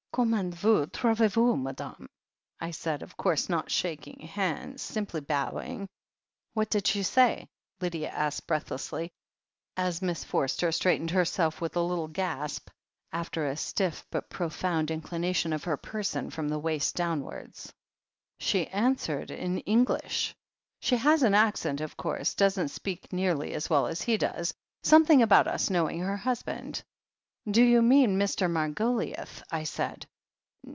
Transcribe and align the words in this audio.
'Comment 0.13 0.53
vous 0.53 0.87
trouvez 0.87 1.29
vous, 1.31 1.55
M'dahmef 1.55 2.09
I 2.59 2.71
said. 2.71 3.01
Of 3.01 3.15
course, 3.15 3.47
not 3.47 3.71
shaking 3.71 4.19
hands— 4.27 4.81
simply 4.81 5.21
bowing." 5.21 5.87
"What 6.53 6.69
did 6.69 6.85
she 6.87 7.01
say?" 7.01 7.47
Lydia 7.79 8.09
asked 8.09 8.45
breathlessly, 8.45 9.13
as 9.77 10.01
Miss 10.01 10.25
Forster 10.25 10.73
straightened 10.73 11.11
herself 11.11 11.61
with 11.61 11.77
a 11.77 11.81
little 11.81 12.09
gasp, 12.09 12.69
after 13.13 13.47
a 13.47 13.55
stiff 13.55 14.05
but 14.11 14.29
profound 14.29 14.91
inclination 14.91 15.53
of 15.53 15.63
her 15.63 15.77
person 15.77 16.29
from 16.29 16.49
the 16.49 16.59
waist 16.59 16.93
downwards. 16.93 17.67
i82 17.67 17.67
THE 17.67 17.69
HEEL 17.69 17.73
OF 17.73 18.03
ACHILLES 18.03 18.49
"She 18.49 18.67
answered 18.67 19.31
in 19.31 19.57
English. 19.59 20.35
She 20.81 20.97
has 20.97 21.23
ah 21.23 21.27
accent, 21.33 21.79
of 21.79 21.95
course— 21.95 22.33
doesn't 22.33 22.67
speak 22.67 23.13
nearly 23.13 23.53
as 23.53 23.69
well 23.69 23.87
as 23.87 24.01
he 24.01 24.17
does. 24.17 24.53
Some 24.83 25.05
thing 25.05 25.21
about 25.21 25.47
us 25.47 25.69
knowing 25.69 26.01
her 26.01 26.17
husband. 26.17 26.83
'Do 27.49 27.63
you 27.63 27.81
mean 27.81 28.19
Mr. 28.19 28.47
Margoliouth?' 28.47 29.41
I 29.51 29.63
said. 29.63 30.05